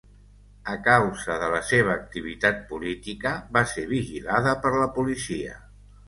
A 0.75 0.75
causa 0.85 1.33
de 1.41 1.49
la 1.55 1.59
seva 1.71 1.91
activitat 1.95 2.63
política 2.71 3.33
va 3.57 3.63
ser 3.73 3.83
vigilada 3.91 4.55
per 4.65 4.71
la 4.77 4.89
policia. 4.97 5.59